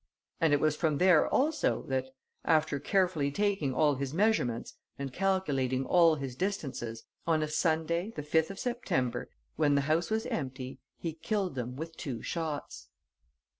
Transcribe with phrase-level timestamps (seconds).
[0.39, 2.05] And it was from there, also, that,
[2.43, 8.23] after carefully taking all his measurements, and calculating all his distances, on a Sunday, the
[8.23, 12.87] 5th of September, when the house was empty, he killed them with two shots."